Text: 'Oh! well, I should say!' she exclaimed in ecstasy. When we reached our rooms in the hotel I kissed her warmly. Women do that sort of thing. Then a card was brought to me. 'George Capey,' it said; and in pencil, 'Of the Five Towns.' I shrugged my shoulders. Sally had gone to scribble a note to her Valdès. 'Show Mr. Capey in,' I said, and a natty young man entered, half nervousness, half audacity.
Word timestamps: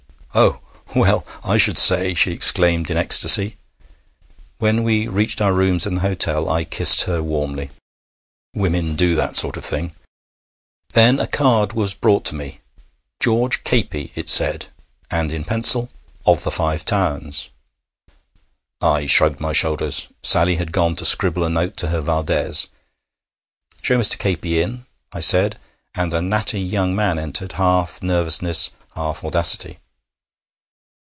'Oh! 0.33 0.61
well, 0.95 1.27
I 1.43 1.57
should 1.57 1.77
say!' 1.77 2.13
she 2.13 2.31
exclaimed 2.31 2.89
in 2.89 2.95
ecstasy. 2.95 3.57
When 4.59 4.83
we 4.83 5.09
reached 5.09 5.41
our 5.41 5.51
rooms 5.53 5.85
in 5.85 5.95
the 5.95 5.99
hotel 6.07 6.47
I 6.47 6.63
kissed 6.63 7.01
her 7.01 7.21
warmly. 7.21 7.69
Women 8.53 8.95
do 8.95 9.13
that 9.15 9.35
sort 9.35 9.57
of 9.57 9.65
thing. 9.65 9.91
Then 10.93 11.19
a 11.19 11.27
card 11.27 11.73
was 11.73 11.93
brought 11.93 12.23
to 12.27 12.35
me. 12.35 12.61
'George 13.19 13.65
Capey,' 13.65 14.13
it 14.15 14.29
said; 14.29 14.67
and 15.09 15.33
in 15.33 15.43
pencil, 15.43 15.89
'Of 16.25 16.43
the 16.43 16.51
Five 16.51 16.85
Towns.' 16.85 17.49
I 18.79 19.07
shrugged 19.07 19.41
my 19.41 19.51
shoulders. 19.51 20.07
Sally 20.23 20.55
had 20.55 20.71
gone 20.71 20.95
to 20.95 21.05
scribble 21.05 21.43
a 21.43 21.49
note 21.49 21.75
to 21.77 21.89
her 21.89 21.99
Valdès. 22.01 22.69
'Show 23.81 23.99
Mr. 23.99 24.17
Capey 24.17 24.61
in,' 24.61 24.85
I 25.11 25.19
said, 25.19 25.59
and 25.93 26.13
a 26.13 26.21
natty 26.21 26.61
young 26.61 26.95
man 26.95 27.19
entered, 27.19 27.51
half 27.53 28.01
nervousness, 28.01 28.71
half 28.95 29.25
audacity. 29.25 29.79